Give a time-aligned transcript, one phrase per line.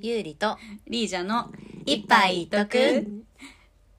[0.00, 0.56] ゆうりと
[0.86, 1.50] リージャの
[1.84, 3.24] 一杯一徳。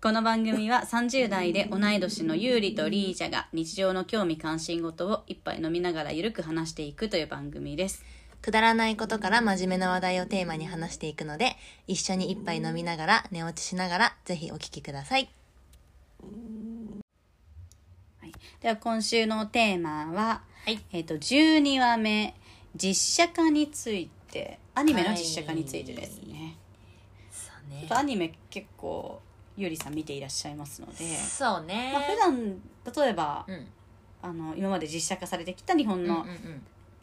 [0.01, 8.05] この番組は30代で同い年のユーリとリージャが日常の興味関心事を一杯飲みながらゆるく話していくという番組です。
[8.41, 11.57] くだらないことから真面目な話題をテーマに話していくので
[11.88, 15.29] 一緒に一杯飲みながら寝落ちしながらぜひお聞きください。
[18.21, 18.31] はい、
[18.61, 20.79] では今週のテーマは、はい。
[20.93, 22.36] えっ、と12話目
[22.75, 26.58] 実写化についてアニメの実写化についてですね。
[27.31, 29.21] そうねやっぱアニメ結構
[29.58, 31.91] ユーリさん見ていらっしゃいますので、そうね。
[31.94, 33.68] まあ、普段例えば、うん。
[34.21, 36.26] あの今まで実写化されてきた日本の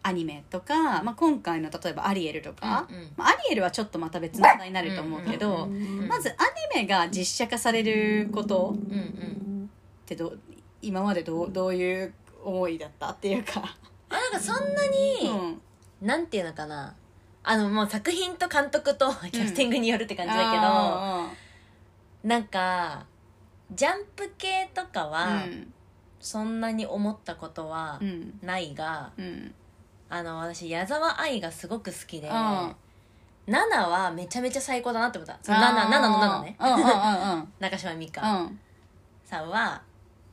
[0.02, 3.10] アニメとか、まあ、今回の例えばアリエルとか、うんうん。
[3.16, 5.66] まあ、アリエルはちょっとまた別の話題になると思うけど、
[6.08, 9.66] まずアニメが実写化されることっ
[10.04, 10.38] てどう
[10.82, 12.12] 今までどうどういう
[12.44, 13.76] 思いだったっていうか、
[14.08, 15.60] あなんかそんなうに、ん、
[16.02, 16.94] なんていうのかな
[17.48, 21.30] あのもう作品と監督とキャスティングによるって感じだけど、あ
[22.24, 23.06] なんか
[23.72, 25.72] ジャンプ系とかーは、うん。
[26.18, 28.38] そんなに思ったことはうん。
[28.42, 29.54] ないが、うん。
[30.08, 32.32] あの私矢沢愛がすごく好きで、うん。
[33.46, 35.38] ナはめちゃめちゃ最高だなって思った。
[35.40, 36.56] そのナナナナのナナね。
[36.58, 38.22] うんうんうん 中島美嘉。
[38.22, 38.60] うん。
[39.24, 39.82] さんは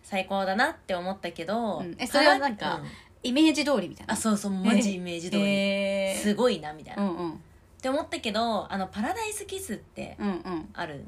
[0.02, 1.96] 最高だなって思ったけど、うん。
[2.00, 2.88] えそれはなんかうん
[3.24, 4.14] イメージ通りみたいな。
[4.14, 6.22] あそうそうマジイメージ通り、えー。
[6.22, 7.40] すごいなみたいな、っうんうん。
[7.82, 10.70] て思ったけどあのパラダイスキスってうんうん。
[10.74, 11.06] ある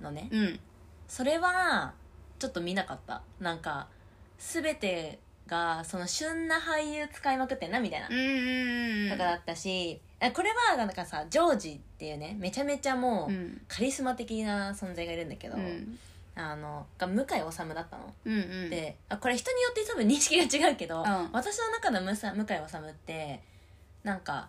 [0.00, 0.60] のね、うん
[1.08, 1.94] それは
[2.38, 3.22] ちょっと見なかった。
[3.40, 3.86] なんか
[4.38, 9.10] 全てがその旬な俳優使いまくってんなみたいな、うん。
[9.10, 13.60] とかだったしあこれはなんかさジョージっていうねめちゃめちゃもう、うん。
[13.68, 15.98] カリスマ的な存在がいるんだけど、うん
[16.38, 18.70] あのが向井治だったの、うんうん。
[18.70, 21.30] であこれ人によって多分認識が違うけど、ん。
[21.32, 22.52] 私の中の向さ向井治
[22.90, 23.42] って
[24.04, 24.48] なんか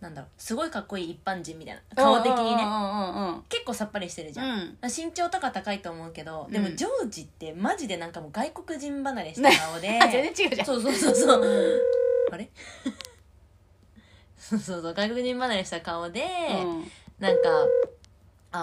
[0.00, 2.64] なんだろうすごいかっこいい一般人みたいな顔的にね。
[2.64, 4.78] ね結構さっぱりしてるじうゃん、ん。
[4.84, 10.66] 身長とか高いと思うけどでもうんジョージってマジでなんかもう外国人離れした顔で、 あ全然違うじゃん。
[10.66, 11.82] そうそうそうそう。
[12.32, 12.48] あれ？
[14.38, 16.24] そうそうそう外国人離れした顔で、
[16.64, 16.90] うん。
[17.18, 17.48] なんか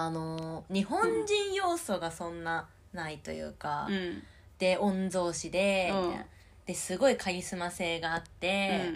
[0.01, 4.23] あのー日本人要素がそんなないというか、うん。
[4.59, 6.01] で御曹司で、うん。
[6.01, 6.25] みたいな
[6.65, 8.91] ですごいカリスマ性があって、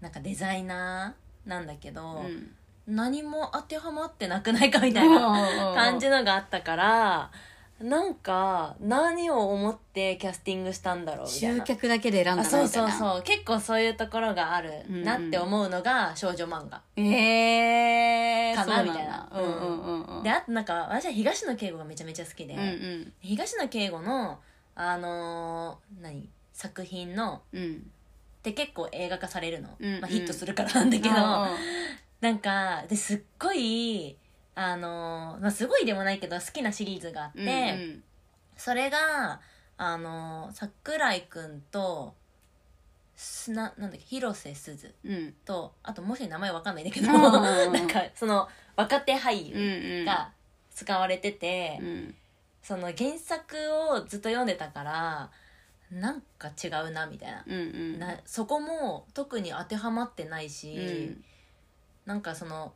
[0.00, 2.54] なんかデザイナーなんだけど、うん。
[2.86, 7.30] 何も当てはまってなくないかみたいな感じのがあったから
[7.84, 13.22] なんか何を思ってキャスティングしたんだろうみたい集な客だけで選んだあそうそううそう。
[13.22, 19.28] 結構そういうところがあるなって思うのが少女漫画、ええかなそうみたいな。
[19.30, 20.22] うんうんうんうん。
[20.22, 23.12] であとなんか私は東野圭吾がめちゃめちゃ好きで、うんうん。
[23.20, 24.38] 東野圭吾の
[24.74, 26.28] あのー何？
[26.54, 27.74] 作品のうん。
[28.38, 30.00] って結構映画化されるの、うんうん。
[30.00, 31.16] まあ、ヒットするからなんだけど、うん。
[32.20, 34.16] なんかですっごい
[34.54, 38.02] あのーまあ、すごいでもないけど好きなシリーズがあって、うん
[38.56, 39.40] それが
[39.76, 42.14] あのー桜井くんと
[43.16, 45.12] すななんだっけ広瀬すずうん。
[45.12, 47.14] うんとあともう一人名前わかんないんだけど、うん。
[47.16, 49.98] うんうんなんかその若手俳うんうん。
[50.00, 50.30] 優が
[50.72, 52.14] 使われてて、うん。
[52.62, 53.56] その原作
[53.92, 55.30] をずっと読んでたから
[55.90, 57.98] なんか違うなみたいな,、うんうん。
[57.98, 61.24] なそこも特に当てはまってないし、うん。
[62.06, 62.72] なんかその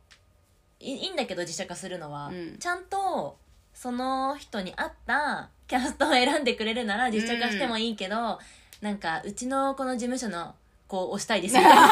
[0.79, 2.57] いいいんだけど実写化するのは、うん。
[2.57, 3.37] ちゃんと
[3.73, 8.39] その人に合ったキャストを選んでくれるなら実写化してもいいけど、
[8.81, 10.55] なんかうちのこの事務所の
[10.87, 11.57] 子を推したいです。
[11.57, 11.87] みたいな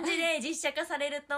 [0.00, 1.34] 感じで実写化されると、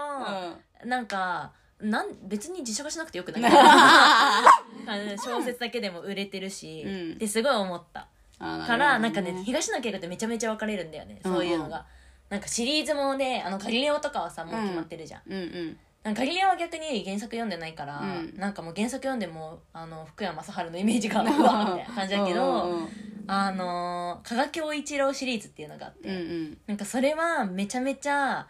[0.87, 3.51] なんかなん別に実写化しなくてよくない？
[5.17, 7.13] 小説だけでも売れてるし、うん。
[7.13, 8.07] ってすごい思った。
[8.41, 11.85] あからなんかね東野圭吾ってめちゃめちゃ分かれるんだよねうんそういうのが、
[12.29, 18.33] なんかシリーズもねあのガリレオとかはさもう決まってるじゃん、うんうんガリレオは逆に原作読んでないから、うん。
[18.37, 21.43] なんかもう原作読んでもあの福山雅治のイメージがうわみた
[21.75, 22.89] いな感じだけど、うんうん
[23.31, 28.47] あの加賀京一郎シリーズっていうのがあって、うんうんなんかそれはめちゃめちゃ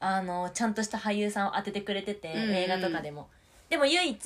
[0.00, 3.28] あのちゃんとした俳優さんを当ててくれてて、うんうん映画とかでも。
[3.70, 4.18] でも唯一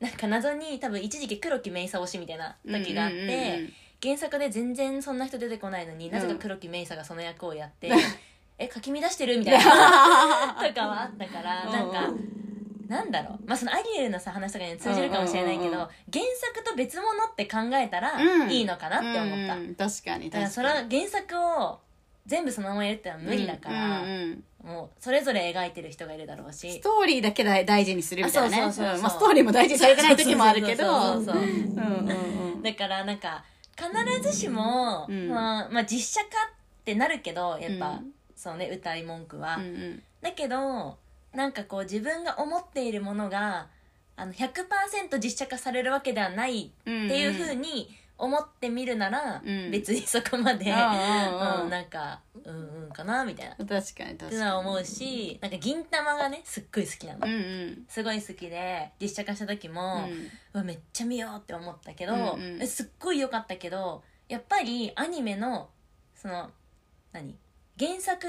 [0.00, 3.72] なんか謎に多分一時期黒木メイサ推しみたいな時があって、うんうんうん。
[4.02, 7.90] 原作で全然そんな人出てこないのになぜか黒木メイサがその役をやって、
[8.58, 9.38] えかき乱してる？
[9.38, 9.64] みたいな。
[10.60, 12.12] とかはあったからなんか
[12.88, 13.38] なんだろう。
[13.46, 15.88] まあそのアリエルのさ話とかに通じるかもしれないけど、原
[16.54, 18.50] 作と別物って考えたらうん。
[18.50, 19.66] いいのかなって思った、うん。
[19.68, 20.30] うん確かに。
[20.30, 21.78] だからそれは原作を
[22.26, 24.70] 全部そのままやるってのは無理だから、うんうんうん。
[24.70, 28.62] もうそれぞれ描いてる人がいるだろうスしトーリーだけ大大事にするみたいなね。
[28.64, 28.94] あそうそうそう。
[28.94, 30.84] そうんまあストーリーも大事にされてない時もあるけど。
[30.84, 33.44] だからなんか
[33.76, 35.28] 必ずしも、うん。
[35.28, 36.50] まあ、まあ実写化っ
[36.84, 40.02] てなるけどやっぱ、うんそうね歌い文句は、うんうん。
[40.22, 40.96] だけど
[41.34, 43.66] なんかこう自分が思っているものが
[44.16, 49.70] あの100%実写化されるわけではないっていうふうに思ってみるなら、うん。
[49.72, 53.54] 別にそこまで、うんうんうんうんなんかうんうんかなみたいな。
[53.54, 54.36] っ確かに確てかに。
[54.38, 57.84] のは思うしなんか銀玉がねすっごい好きなの、うんうん。
[57.88, 60.08] すごい好きで実写化した時も、
[60.52, 60.64] うん。
[60.64, 62.62] めっちゃ見ようって思ったけど、うんうん。
[62.62, 65.68] えすっごい良かったけどやっぱりアニメの
[66.14, 66.50] その
[67.12, 67.36] 何？
[67.78, 68.26] 原作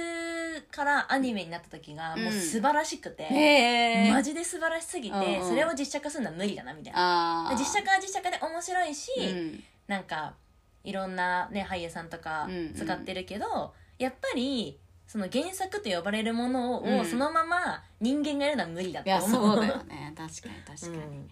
[0.71, 5.49] からアニメになった時がもう素晴らしくて、へえマジで素晴らしすぎて、うんうん。
[5.49, 7.55] それを実写化するのは無理だなみたいな。
[7.57, 9.63] 実写化は実写化で面白いし、うん。
[9.87, 10.35] なんか
[10.83, 12.73] いろんな、ね、俳優さんとかうんうん。
[12.75, 17.05] 使ってるけど、やっぱりその原作と呼ばれるものを、うん。
[17.05, 19.29] そのまま人間がやるのは無理だと思う。
[19.29, 20.13] そうだよね。
[20.17, 21.29] 確かに確かに、うん。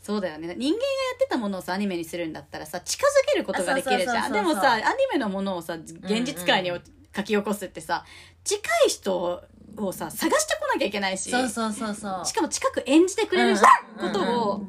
[0.00, 0.54] そうだよね。
[0.56, 4.32] 人間がやってたものをさアニメにするんだったらさ近づけることができるじゃん。
[4.32, 6.82] でもさアニメのものをさ現実界にうんう
[7.16, 8.04] 書き起こすってさ
[8.44, 9.42] 近い人
[9.76, 12.24] をさ探してこなきゃいけないしそうそうそうそう。
[12.26, 13.56] しかも近く演じてくれる
[14.00, 14.66] ことを、うん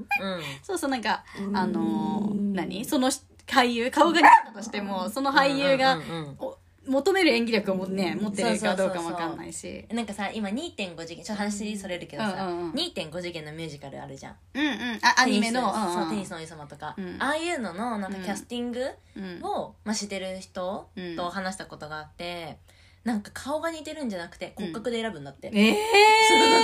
[0.63, 2.85] そうそうなんかあのー何？
[2.85, 3.09] その
[3.47, 6.54] 俳優顔が似てたとしてもその俳優が、うんうんうんお
[6.87, 9.13] 求める演技力をもね持ってるかどうかもそうそうそうそう。
[9.13, 12.71] わかんないしなんかさ今2.5次元ちょっと話それるけどさ、うんうんうん。
[12.71, 14.35] 2.5次元のミュージカルあるじゃん。
[14.53, 14.73] うんうん。
[15.01, 17.17] あアニメのそうテニスの王様とか、うん。
[17.19, 18.85] ああいうののなんかキャスティング
[19.15, 19.43] うん。
[19.43, 21.15] を、まあ、してる人うん。
[21.15, 22.57] と話したことがあって、
[23.03, 25.77] なんか顔が似てるんじゃなくて骨格で選ぶんだって、ええ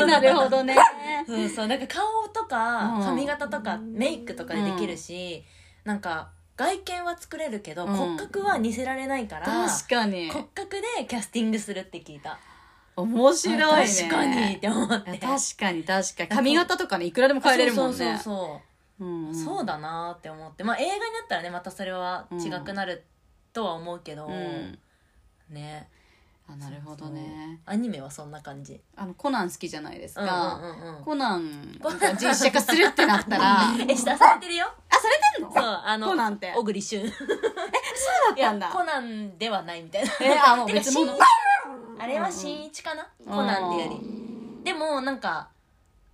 [0.02, 0.76] ー、 なるほどね。
[1.28, 1.68] そうそう。
[1.68, 3.06] なんか顔とかうん。
[3.06, 5.44] 髪型とかメイクとかでできるし、
[5.84, 7.96] なんか外見は作れるけど、うん。
[7.96, 10.30] 骨格は似せられないから確かに。
[10.30, 12.38] 骨格でキャスティングするって聞いた。
[12.96, 13.88] 面白いね。
[13.88, 15.18] 確かにって思って。
[15.18, 16.30] 確かに確かに。
[16.30, 17.98] 髪型とかねいくらでも変えれるもんね。
[17.98, 18.62] そうそうそ
[19.00, 19.06] う。
[19.06, 19.36] うんうん。
[19.36, 20.64] そうだなって思って。
[20.64, 23.04] まあ映画になったらねまたそれは違くなる
[23.54, 24.78] とは思うけど、うん。
[25.50, 25.90] ね
[26.52, 27.62] あなるほどね。
[27.66, 28.82] アニメはそんな感じ。
[28.96, 31.04] あのコナン好きじゃないですうんか、うんうんうん。
[31.04, 33.62] コナンが実写化するってなったら。
[33.62, 34.66] あ え下されてるよ。
[34.92, 35.54] されてんの？
[35.54, 36.52] そうあのコナンって。
[36.56, 37.08] 小栗旬。
[37.10, 38.70] そうだったんだ。
[38.70, 40.12] コナンではないみたいな。
[40.22, 41.12] えあもう別物？
[41.14, 41.26] てか
[42.00, 44.64] あれは新一かな、コナンっていうより。
[44.64, 45.50] でもなんか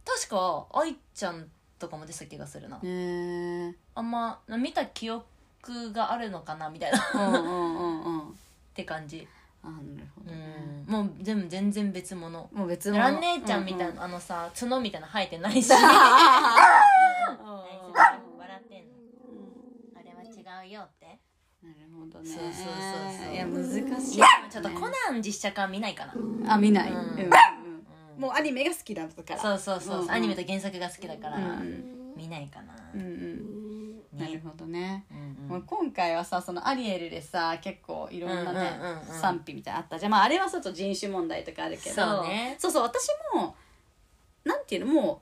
[0.05, 1.49] 確か愛ちゃん
[1.79, 2.77] とかも出てた気がするな。
[2.77, 5.25] へえあんま見た記憶
[5.93, 6.69] があるのかな？
[6.69, 6.97] みたいな。
[6.99, 8.39] っうんうんうんうん。
[8.73, 9.27] て感じ
[9.67, 10.89] あなるほどうね、ん。
[10.89, 12.49] もう全部全然別物。
[12.53, 12.97] もう別物。
[13.03, 14.03] ラン姉ちゃんみたいな、うんうん。
[14.03, 15.69] あのさ角みたいなの生えてないし。
[15.75, 15.85] うん笑
[18.57, 18.93] ってんの。
[19.95, 20.27] あれは違
[20.69, 21.19] うよって。
[21.61, 22.29] なるほどね。
[22.29, 22.65] そうそうそう
[23.25, 23.33] そう。
[23.33, 23.65] いや難
[24.01, 24.15] しい。
[24.15, 26.13] いやちょっとコナン実写化見ないかな、
[26.53, 26.97] あ見ない、うん。
[26.97, 27.03] うん。
[27.03, 27.07] うん。
[27.19, 27.29] うん
[28.17, 29.37] もうアニメが好きだから。
[29.37, 29.99] そうそうそう、う。
[29.99, 30.11] んうん。
[30.11, 32.13] アニメと原作が好きだから、うん。
[32.15, 33.07] 見ないかな、うんうん
[34.17, 35.13] なるねほどね、う
[35.45, 42.55] んもう今回はさそのアリエルでさ結構いろんなね、うんうんうんうん賛否みたいなのあったじゃん、まあ、あれはちょっと人種問題とかあるけどそうね。
[42.59, 43.55] そうそう私も
[44.43, 45.21] なんていうのも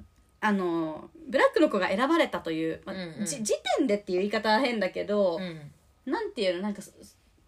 [0.00, 0.02] う
[0.40, 3.26] あのブラックの子が選ばれたという、まあうんうん。
[3.26, 6.10] じ時点でっていう言い方は変だけど、うん。
[6.10, 6.92] なんていうのなんかそ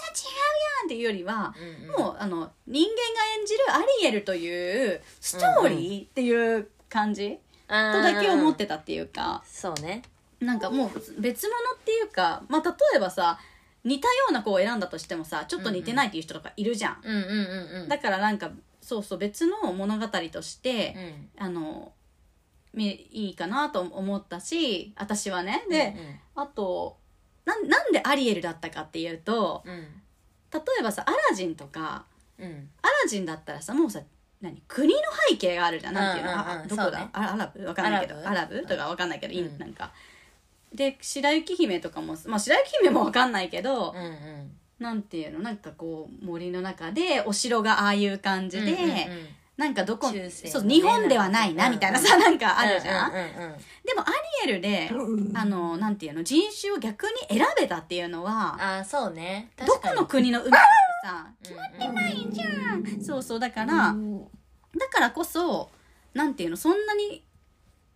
[0.81, 2.06] やんっていうよりは、うんうん。
[2.06, 10.01] もうあの人間が演じるアリエルというストーリーっていう感じ、とだけ思ってたっていうか、そうね。
[10.39, 13.39] なんかもう別物っていうか、まあ、例えばさ
[13.83, 17.89] 似たような子を選んだとしてもさちょっと似てないっていう人とかいるじゃん、うんうんうんうん。
[17.89, 18.51] だからなんか
[18.81, 20.96] そうそう別の物語として、
[21.38, 21.46] うん。
[21.46, 21.91] あの
[22.74, 25.65] みいいかなと思ったし私はね。
[25.70, 25.96] で、
[26.36, 26.98] あと
[27.46, 29.82] なんなんでアリエルだったかっていうとうんうん。
[30.51, 32.05] 例えばさアラジンとか
[32.38, 32.70] うん。
[32.82, 34.01] アラジンだったらさもうさ
[34.41, 34.62] 何？
[34.67, 35.93] 国の背景があるじゃん。
[35.93, 37.65] なんていうの、うんうんうんあどこだ、そうねあアラブ？
[37.65, 38.19] わかんないけど。
[38.19, 38.55] アラブ？
[38.55, 38.67] アラブ？
[38.67, 39.58] とかわかんないけど、いいうん。
[39.58, 39.91] なんか。
[40.74, 44.51] で白雪姫とかもまあ白雪姫もわかんないけど、うんうん。
[44.79, 45.39] なんていうの？
[45.39, 48.96] なんかこう森の中でお城がああいう感じで、うんうんうん。
[49.58, 54.12] なんかどこ、中世のねそう日本ではないなみたいなさ、なんかあるじゃん、うんうんうんでもア
[54.46, 54.89] リエルで、
[55.34, 56.24] あのなんていうの？
[56.24, 59.50] 人種を逆に選べたっていうのはあーそうね。
[59.58, 59.96] ど確かに。
[59.96, 60.51] この国の海
[61.03, 63.01] さ決まってないじゃん。
[63.03, 63.94] そうそうだから
[64.77, 65.70] だからこそ
[66.13, 67.24] なんていうのそんなに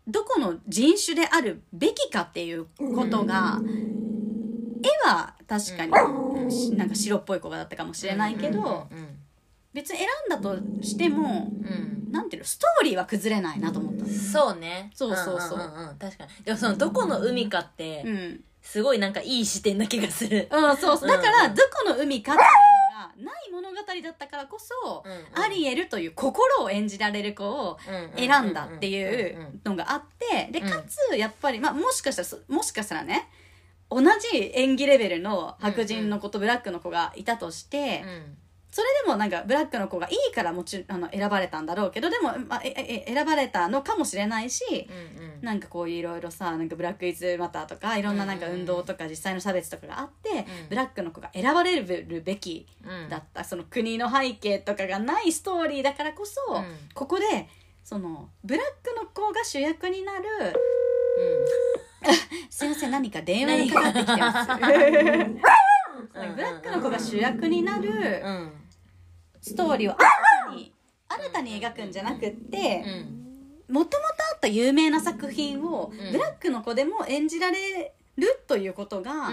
[0.07, 3.62] どこの人種であるべきかっていうことが
[4.83, 8.98] 絵は確かにしなんか白っぽい子がだったかもしれないけどうん。
[8.98, 9.07] うん
[9.74, 12.12] 別に選んだとしてもうん。
[12.12, 14.91] なんていうのストーリーは崩れないなと思ったうんそうね。
[14.93, 15.57] そうそうそう。
[15.57, 16.29] んんんん確かに。
[16.45, 20.48] でもそのどこの海かってうん、すごいなんかいい視点な気がする。
[20.51, 21.10] うん、そうそう。
[21.10, 22.43] だかうんらどこの海かって
[22.93, 25.43] がない物語だったからこそ、うんうん。
[25.43, 27.77] アリエルという心を演じられる子を
[28.15, 30.69] 選んだっていうのがあってでうん。
[30.69, 33.27] かつやっぱり、まあ、もしかしたらそもしかしたらね
[33.89, 38.03] 同じ演技レベルの白人の子とブラックの子がいたとして、
[38.73, 56.65] それでもなんかブラックの子がいいからもちろんあの選ばれたんだろうけどでも、まあ、ええ選ばれたのかもしれないし、うんうんなんかこういろいろさなんかブラック・イズ・マターとかいろんななんか運動とか実際の差別とかがあって、うんブラックの子が選ばれるべきうんだった、その国の背景とかがないストーリーだからこそ、うん。
[56.93, 57.25] ここで
[57.83, 60.23] そのブラックの子が主役になる
[62.49, 64.47] すいません何か電話がかかってきてます。
[66.35, 67.89] ブラックの子が主役になる
[68.23, 68.62] うんうん
[69.43, 70.09] ストーリーを新
[70.50, 70.73] たに
[71.09, 72.83] 新たに描くんじゃなくって
[73.69, 73.75] うん。
[73.75, 76.12] もともとあった有名な作品をうん。
[76.13, 79.31] ブラックの子でも演じられるということが、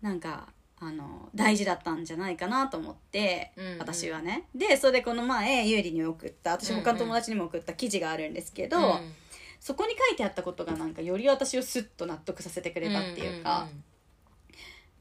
[0.00, 0.48] なんか
[0.78, 3.78] あの大事だったんじゃないかなと思って、うんうん。
[3.78, 4.48] 私はね。
[4.54, 9.14] でそれでこの前優里に送った私他の友達にも送った記事があるんですけど、うん
[9.62, 13.68] そこに書いてあったことがなんかより私をスッと納得させてくれたっていうか、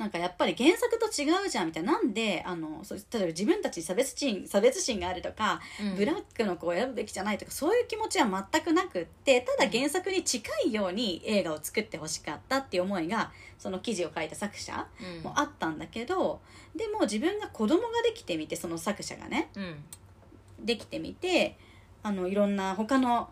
[0.01, 1.93] なんかやっぱり原作と違うじゃんみたいな。
[1.93, 5.95] なんであのそう例えば自分たちに差別心差別心があるとか、うん。
[5.95, 14.87] ブラックの子を選ぶべきじゃないとかそういう気持ちは全くなくってただ原作に近いように映画を作ってほしかったっていう思いがその記事を書いた作者
[15.19, 15.23] うん。
[15.23, 16.41] もあったんだけど
[16.75, 19.49] でも自分が子供ができてみてその作者がね。
[19.55, 20.65] うん。
[20.65, 21.57] できてみて
[22.01, 23.29] あのいろんな他の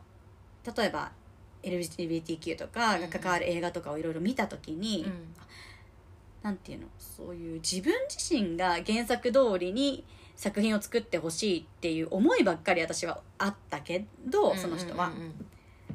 [0.78, 1.12] 例えば
[1.64, 5.36] LGBTQ とかが関わる映画とかをいろいろ見た時に、うん
[6.42, 6.88] なんていうの？
[6.98, 10.06] そういう自分自身が原作通りに
[10.36, 15.12] 作品を作ってほしいっていう思いばっかり私はあったけどその人は、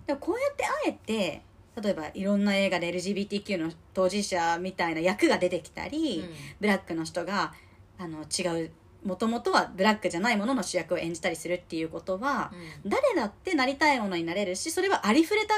[0.07, 1.43] でもこうやってあえて
[1.83, 6.35] 例えばいろんな映画で LGBTQ の当事者みたいな役が出てきたり、うん。
[6.61, 7.53] ブラックの人が
[7.99, 8.71] あの違う
[9.05, 12.53] もともとはブラックじゃないものの主役を演じたりするっていうことは、
[12.85, 12.91] うん。
[12.91, 15.55] 誰だってなりたいものになれるしそれはありふれた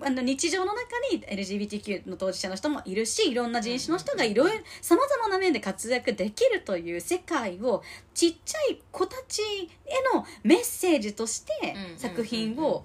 [0.00, 0.80] あの日常の中
[1.12, 7.82] に LGBTQ の当事者の人もいるしいろんな人種の人がいろいろさまざまな面で活躍できるという世界を
[8.14, 12.84] ちっちゃい子たちへのメッセージとしてうん作品を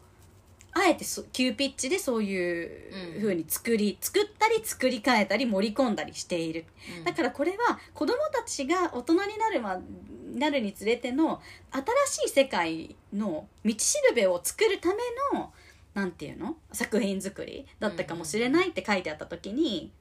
[0.77, 6.65] あえてそ急ピッチでそういう風に作り作ったり作り変えたり盛り込んだりしている。
[6.99, 7.03] うん。
[7.05, 9.79] だからこれは子供たちが大人になるま
[10.33, 14.95] なるにつれての新しい世界の道しるべを作るため
[15.33, 15.53] の
[15.95, 16.57] なんていうの？
[16.71, 19.91] 作品作りだったかもしれないって書いてあった時に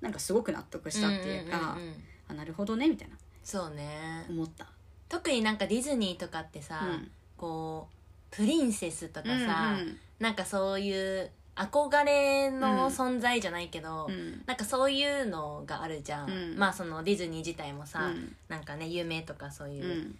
[0.00, 1.94] なんかすごく納得したっていうか、んんんうん。
[2.28, 3.16] あなるほどねみたいな。
[3.44, 4.24] そうね。
[4.30, 4.66] 思った。
[5.08, 7.10] 特になんかディズニーとかってさ、うん。
[7.36, 7.88] こ
[8.32, 14.14] うプリンセスとかさ、うんなんかそういう憧れうんの存在じゃないけど、うん。
[14.14, 16.56] うんなんかそういうのがあるじゃん、うん。
[16.56, 18.36] まあそのディズニー自体もさ、うん。
[18.48, 20.18] なんかね有名とかそうういう、ん。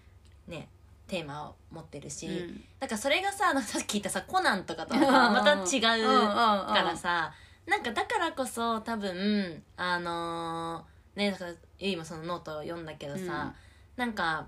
[0.48, 0.68] ね
[1.10, 2.64] テーマを持ってるし、うん。
[2.78, 7.32] だからそれがさ さっき言ったさコナンとかとはまた違うかからさ
[7.66, 13.52] なんかだからこそ多分あのーねだからゆいもそのノートを読んだけどさ、
[13.96, 14.46] なんか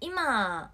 [0.00, 0.70] 今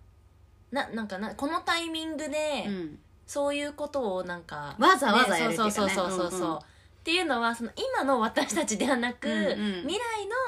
[0.73, 2.99] ななんかなこのタイミングで、うん。
[3.27, 5.71] そういうことをなんかわざわざやるっていうかね。
[5.71, 6.61] そうそうそうそうそう、うんうん
[7.01, 9.81] っていうのはその今の私たちではなく、うんうん。
[9.89, 10.01] 未来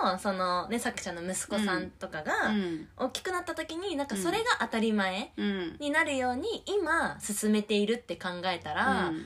[0.05, 2.89] のその、ね、作者の息子さんとかがうん。
[2.99, 5.77] 大きくなった時になんかそれが当たり前うん。
[5.81, 9.25] になるように今進めているって考えたら、うん。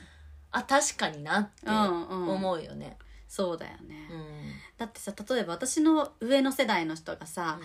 [0.51, 2.97] あ確かになってうんうん思うよね。
[3.27, 4.53] そうだよね、うん。
[4.77, 7.59] だってさ例えば私の上の世代の人がさ、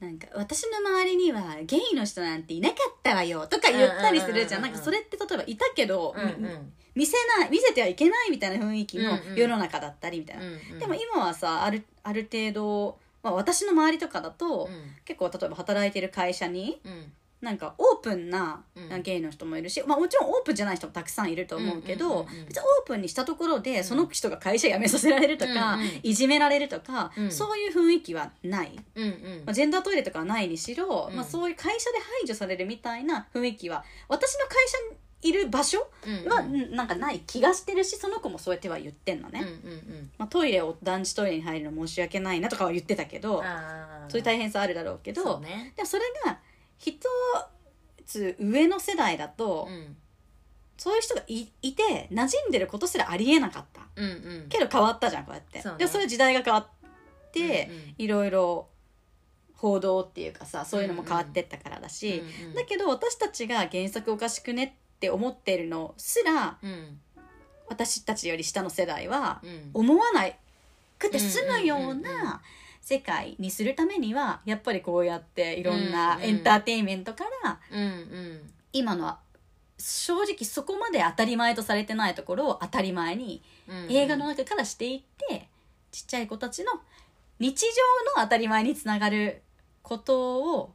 [0.00, 4.76] なんか私の周りにはゲイの人なんていなかったわよとか言ったりするじゃん,、うんうんうんうん。
[4.76, 10.78] なんかそれって例えばいたけど、うんうん見せない見せてはいけないみたいな雰囲気の世の中だったりみたいな、うんうん。
[10.78, 14.94] でも今はさあるある程度、まあ、私の周りとかだと、うん。
[15.04, 17.12] 結構例えば働いてる会社にうん。
[17.40, 19.02] なんかオープンなうん。
[19.02, 22.26] ゲイの人もいるし、まあ、もちろんオープンじゃない人もたくさんいると思うけど、オー
[22.86, 27.30] プンにしたところでその人が会社辞めさせられるとか、うんうんいじめられるとか、うん。
[27.30, 29.42] そういう雰囲気はない、うんうん。
[29.44, 31.16] まあ、ジェンダートイレとかはないにしろ、うん。
[31.16, 36.76] まあ、そういう会社で排除されるみたいな雰囲気は私の会社にいる場所うんは、うん。
[36.76, 39.42] なんかない気がしてるしその子もそうやっては言ってんのね、
[40.18, 43.42] まあ、トイレを男子トイレに入るの申し訳ないなとかは言ってたけど、
[44.08, 45.72] そういう大変さあるだろうけどね。
[45.76, 46.38] でもそれが
[46.78, 46.98] 一
[48.06, 49.96] つ上の世代だと、うん。
[50.76, 53.82] そういう人がいいて馴染んでることすらありえなかった。
[53.96, 54.10] うんう
[54.44, 54.46] ん。
[54.48, 55.62] けど変わったじゃんこうやって。
[55.62, 55.78] そうね。
[55.78, 56.66] でもそれ時代が変わっ
[57.32, 57.94] て、うんうん。
[57.96, 58.68] いろいろ
[59.54, 62.54] 報道っていうかさそういうのも変わってったからだし、うんうん。
[62.54, 67.00] だけど私たちが原作おかしくねって思ってるのすらうん
[67.66, 69.70] 私たちより下の世代はうん。
[69.74, 70.26] 思わな
[70.98, 72.42] くて済むような
[72.80, 76.22] 世界にするためにはやっぱりこうやっていろんうんなうん。
[76.22, 77.58] エンターテインメントから
[78.72, 79.18] 今のは
[79.78, 83.86] 正直そこまで当たり前とされてないところを当たり前にうん。
[83.90, 85.48] 映画の中からしていって
[85.90, 86.72] ちっちゃい子たちの
[87.38, 89.42] 日常の当たり前につながる
[89.82, 90.72] ことを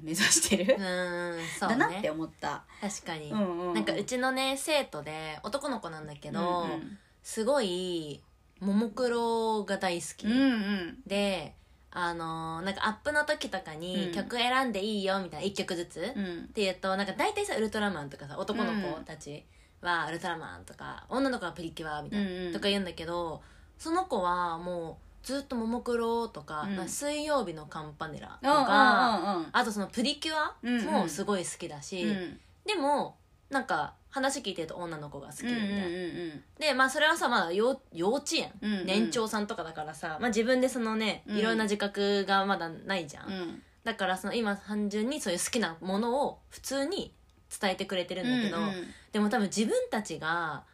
[0.00, 2.62] 目指してる、うんそうだなってね思った。
[2.80, 3.74] 確かに、うんうんうん。
[3.74, 8.20] なんかうちのね生徒で男の子なんだけど、うんすごい
[8.58, 10.98] ももクロが大好き、うんうん。
[11.06, 11.54] で
[11.90, 14.14] あのーなんかアップの時とかにうん。
[14.14, 16.48] 曲選んでいいよみたいな1曲ずつ、っうん。
[16.48, 19.44] て言うとなんか大体さウルトラマンとかさ男の子たち
[19.82, 22.52] はウルトラマンとか女の子はプリキュアみたいな、うんうん。
[22.52, 23.42] とか言うんだけど
[23.78, 26.88] その子はもうずっとももクロとか,、うん。
[26.88, 30.54] 水曜日のカンパネラとか、あとそのプリキュア
[30.90, 32.40] もすごい好きだし、うん。
[32.66, 33.16] でも
[33.50, 35.84] なんか話聞いてると女の子が好きみたいな、
[36.58, 41.38] でまあそれはさまだ幼幼稚園、年長さんとかだからさ、まあ、自分でそのねうん。
[41.38, 47.14] いろんな自覚がまだないじゃん、だからその今単純にそういう好きなものを普通に
[47.60, 48.58] 伝えてくれてるんだけど、
[49.12, 50.64] でも多分自分たちが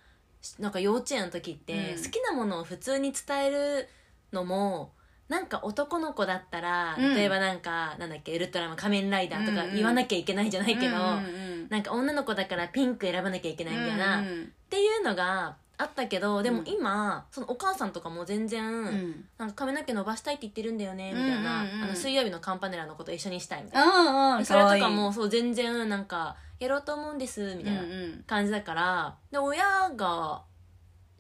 [0.59, 2.03] なんか幼稚園の時ってうん。
[2.05, 3.89] 好きなものを普通に伝える
[4.33, 4.93] のも
[5.29, 7.15] なんか男の子だったら、うん。
[7.15, 11.05] 例えばなんかなんだっけウルトラマン仮面ライダーとかうんうん言わなきゃいけないじゃないけど、うんう
[11.45, 14.53] んなんか女の子だからピンク選ばなきゃいけないみたいな、っうんうん。
[14.71, 16.67] ていうのがあったけどでもうん。
[16.67, 19.25] 今、そのお母さんとかも全然、うん。
[19.37, 21.69] なんか髪の毛伸ばしたいって言ってるんだよねみたいな、うん。
[21.69, 27.83] うんうんあの水曜日のカンパネラのこと一緒にしたいみたいな、ああそれとかもそう全然なんかやろうと思うんですみたいな
[28.27, 30.43] 感じだからで親が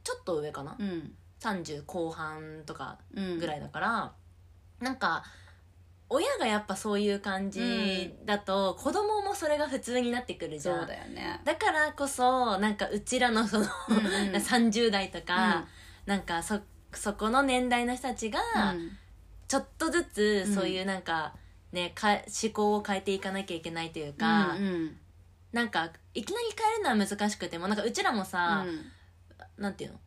[0.02, 4.12] ちょっと上かな、うん30後半とかうんぐらいだから、
[4.80, 5.24] なんか
[6.10, 10.84] 親がやっぱそういう感じだと、子供もそれが普通になってくるじそゃん。
[10.84, 11.40] うだよね。
[11.44, 14.40] だからこそなんかうちらのその、うんうん。
[14.40, 15.66] 30代とか、
[16.06, 16.60] なんかそ
[16.94, 18.40] そこの年代の人たちが
[18.72, 18.98] うん。
[19.46, 20.54] ちょっとずつうん。
[20.54, 21.34] そういうなんか、
[21.72, 24.96] ねか思考を変えていかなきゃいけないというか、うんうん。
[25.52, 29.62] なんかいきなり変えるのは難しくてもなんかうちらもさ、うん。
[29.62, 30.00] なんていうの？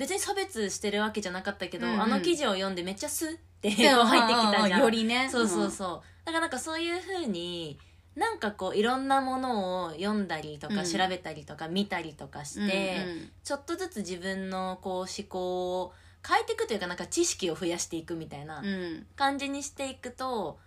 [0.00, 2.02] 別に差別してるわけじゃなかったけど、うんうん。
[2.02, 4.80] あの記事を読んでめっちゃスッって入ってきたじゃん。
[4.80, 5.28] よりね。
[5.30, 6.24] そうそうそう。
[6.24, 7.78] だからなんかそういうふうに
[8.14, 10.90] なんかこういろんなものを読んだりとかうん。
[10.90, 13.32] 調べたりとか見たりとかしうんて、うん。
[13.44, 15.92] ちょっとずつ自分のこう思考を
[16.26, 19.06] 変えていくというかなんか知識を増やしていくみたいなうん。
[19.16, 20.58] 感じにしていくと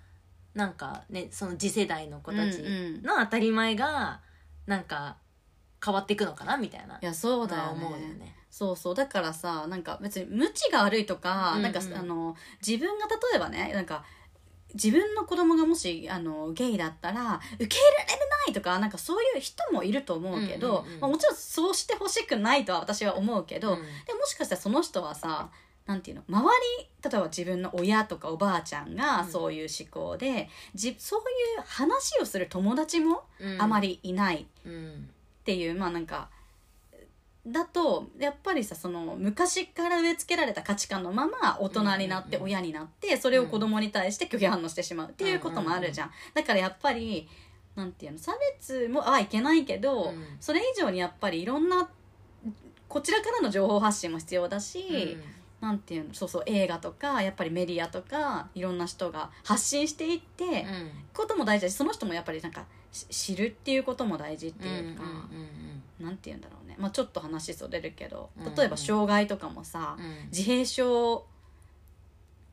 [0.53, 3.01] なんかねその次世代の子たちうんうん。
[3.01, 4.21] の当たり前が
[4.67, 5.17] なんか
[5.83, 6.99] 変わっていくのかなみたいな。
[7.01, 7.83] いやそうだよね。
[7.83, 8.42] 思うよね。
[8.53, 8.95] そうそう。
[8.95, 11.63] だからさなんか別に無知が悪いとか、うんうん。
[11.63, 12.35] なんかあの
[12.65, 14.03] 自分が例えばねなんか
[14.75, 20.99] 自分の子供がもしあのゲイだったら受け入れられないとかなんかそういう人もいると思うけど、うんうんうん。
[20.99, 23.81] まあ、もちろんそうしてほしくないとは私は思うけど、うん。
[24.05, 25.49] でもしかしたらその人はさ
[25.87, 26.47] なんていうの周
[26.79, 29.31] り例えば自分の親とかおばあちゃんがうん。
[29.31, 31.23] そういう思考で、じそうい
[31.59, 33.59] う話をする友達もうん。
[33.59, 35.09] あまりいないうん。
[35.41, 36.29] っていう、まあなんか
[37.45, 47.27] だとやっぱりさその昔から植え付けられた価値観のまま大人になってうんうんうん親になってそれを子供に対して拒否反応してしまうっていうこともあるじゃん、だからやっぱり
[47.75, 50.37] なんていうの差別もはいけないけど、うん。
[50.39, 51.89] それ以上にやっぱりいろんな
[52.87, 55.17] こちらからの情報発信も必要だし、
[55.59, 60.91] なんていうのそうそう映画とかやっぱりメディアとかいろんな人が発信していって、うん。
[61.13, 65.72] ことも大事だしその人もやっぱりなんかし知るっていうことも大事ってうんいうか、うんなん
[66.11, 70.05] て言うんだろうね、まあ、ちょっと話それるけどうん例えば障害とかもさ、うん。
[70.05, 71.25] うん自閉症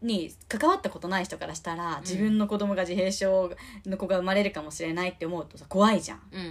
[0.02, 3.52] に関わったことない人からしたら、自分の子供が自閉症
[3.84, 6.20] の子が生まれるかもしれないって思うとさ怖いじゃん。
[6.32, 6.46] うんうん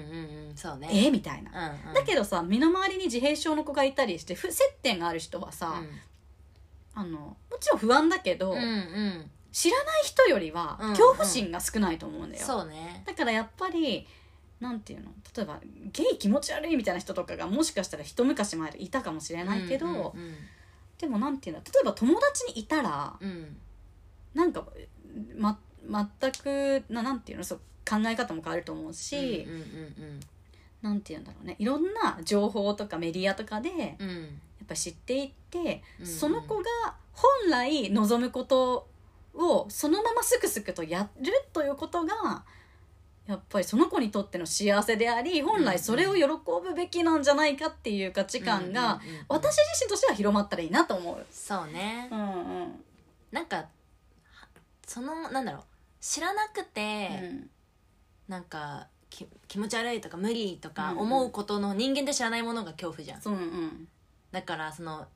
[0.50, 0.56] うん。
[0.56, 0.88] そうね。
[0.92, 1.10] え？
[1.10, 1.50] みたいな。
[1.52, 1.94] うんうん。
[1.96, 5.82] だけどさ身の回りに自閉症の子がいたりしてふ接点がある人はさ、
[6.94, 8.64] あのもちろん不安だけど、うんうん。
[8.64, 10.90] うん知らない人よりはうん。
[10.90, 12.46] 恐怖心が少ないと思うんだよ。
[12.46, 13.02] そうね。
[13.08, 14.06] だからやっぱり
[14.60, 15.12] なんていうの？
[15.36, 15.60] 例えば
[15.94, 20.34] ゲイ気持ち悪いみたいな人とかがもしかしたら一昔前でいたかもしれないけど、うんうん
[21.00, 21.62] でもなんていうの？
[21.64, 23.56] 例えば友達にいたらうん
[24.34, 24.66] なんか、
[25.38, 27.44] ま、全くななんていうの？
[27.46, 30.20] そう考え方も変わると思うし、うんうん
[30.82, 31.56] なんていうんだろうね。
[31.58, 36.06] いろんな情報とかメディアとかでやっうんうんぱ知っていって、うん。
[36.06, 36.64] その子が
[37.14, 38.88] 本来望むこと
[39.34, 42.44] をそのまますくすくとやるということが
[43.30, 51.26] やっぱりその子にとっての幸せであり本来それを喜ぶべきなんじゃないかっていう価値観が私自身としては広まったらいいなと思う。
[51.30, 52.10] そうね。
[52.12, 52.24] うんう
[52.64, 52.84] ん。
[53.32, 53.68] なんかは
[54.88, 55.62] そのなんだろう。
[56.02, 57.50] 知らなくて、うん。
[58.28, 63.88] なんかき気持ち悪いとか無理とか思うことの人間で知らないものが恐怖じゃん、そううん
[64.32, 65.08] だからその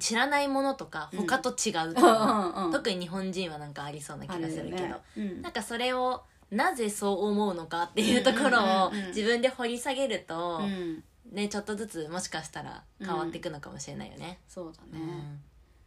[0.00, 1.18] 知らないものとかうん。
[1.20, 2.72] 他と違うとうか、んうん。
[2.72, 4.88] 特に日本人はなんかありそうな気がするけど。
[4.88, 4.96] ね。
[5.16, 5.42] うん。
[5.42, 9.08] なんかそれをなぜそう思うのかっていうところをうんうんうんうん。
[9.08, 11.02] 自分で掘り下げると、うん。
[11.32, 14.38] ねちょっとずつもしかしたら変わっていくのかもしれないよね。
[14.48, 15.08] そうだね、うん。
[15.08, 15.12] っ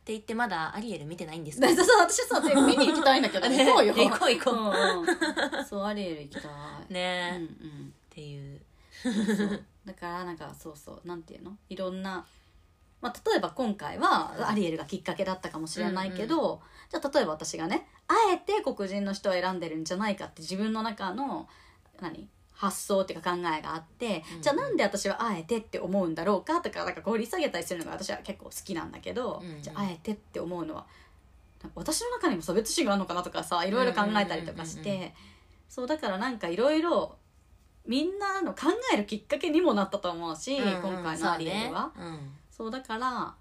[0.04, 1.76] て言ってまだアリエル見てないんですだか？
[1.78, 3.64] そうそう私はそう見に行きたいんだけどね。
[3.66, 3.94] 行こうよ。
[3.94, 4.56] 行こう行こう。
[4.56, 5.66] うんうん。
[5.66, 6.48] そうアリエル行きた
[6.90, 6.94] い。
[6.94, 7.38] ね。
[7.38, 7.94] うんうん。
[8.10, 8.62] ていう。
[9.04, 11.56] そうだからなんかそうそうなんていうの？
[11.70, 12.26] いろんな、
[13.02, 21.48] まあ、例えば今回はアリエルがきっかけだったかもしれないけど、じゃあ例えば私がねあえて黒人の人を選んでるんじゃないかって自分の中の
[22.02, 22.28] 何？
[22.58, 24.42] 発想っていうか考えがあって、うん。
[24.42, 29.62] じゃあなんで私はあえてって思うんだろうかとかなんか掘り下げたりするのが私は結構好きなんだけど、うんうん。
[29.62, 30.86] じゃああえてって思うのは
[31.74, 35.14] 私の中にも差別心があるのかなとかさいろいろ考えたりとかしうんうんうんうんて
[35.68, 37.18] そうだからなんかいろいろ
[37.86, 41.92] みんなの考えるきっかけにもなったと思うし、うんうん今回のアリエルは。
[41.96, 42.20] そうね。
[42.52, 43.36] そうだから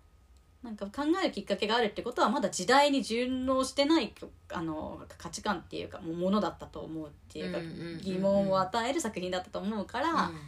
[0.64, 4.14] なんか考えるきっかけがあるってことはまだ時代に順応してない
[4.50, 10.38] あの価値観っていうかものだったと思うっていうか、うんうんうんうん疑問を与える作品だったと思うから、うん。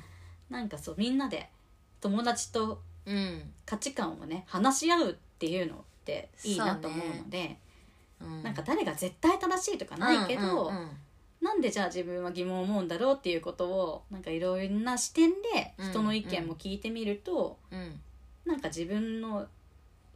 [0.48, 1.50] なんかそうみんなで
[2.00, 7.58] 友達とうん価値観をね話し合うっていうのっていいなと思うので
[8.22, 10.88] うんなんか誰が絶対正しいとかないけど、うんうんうん。
[11.42, 18.00] なんでじゃあ自分は疑問を思うんだろうっていうことをなんかいろんな視点で人の意見も聞いてみると、うん。
[18.46, 19.46] なんか自分の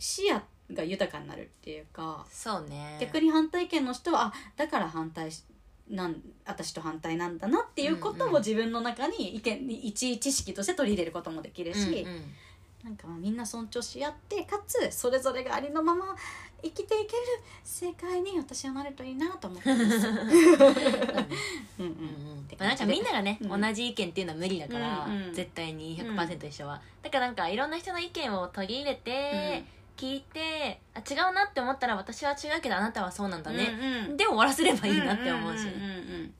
[0.00, 0.42] 視野
[0.74, 2.98] が豊かになるっていうか、そうね。
[3.00, 5.44] 逆に反対意見の人はあだから反対し
[5.88, 8.36] なん私と反対なんだなっていうことうんうん。
[8.36, 12.22] を自分の中に意見に一知識として取り入れることもできるし、うんうん。
[12.84, 16.16] なんかまあみんな尊重し合ってかつそれぞれがありのまま
[16.62, 17.22] 生きていける
[17.64, 19.84] 世界に私はなるといいなと思ってます。
[19.84, 19.98] うんうん。
[19.98, 20.28] うん
[21.78, 22.44] うん。
[22.48, 29.64] てまあ、なんかみんながね、うん同じ意見っていうのは無理だから、うんうん絶対に100%一緒は、だからなんかいろんな人の意見を取り入れて、
[29.96, 34.16] 聞いてあ違うなって思ったら私は違うけどあなたはそうなんだね、うんうん。
[34.16, 35.74] で終わらせればいいなって思うし、んんうんう
[36.24, 36.34] ん。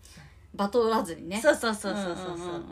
[0.55, 1.41] バトらずにね。
[1.41, 2.65] そうそうそうそうそう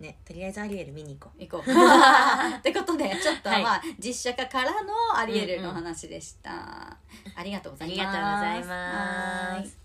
[0.00, 1.40] ねとりあえずアリエル見に行こう。
[1.40, 1.70] 行こう。
[2.58, 3.62] ってことでちょっとはい。
[3.62, 6.50] まあ、実写化からのアリエルの話でした、
[7.36, 8.00] ありがとうございます。
[8.00, 9.68] ありがとうございます。
[9.70, 9.83] はい